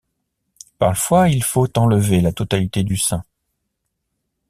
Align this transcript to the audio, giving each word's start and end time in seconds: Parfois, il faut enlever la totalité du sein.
Parfois, 0.79 1.29
il 1.29 1.43
faut 1.43 1.67
enlever 1.77 2.21
la 2.21 2.31
totalité 2.33 2.81
du 2.83 2.97
sein. 2.97 3.23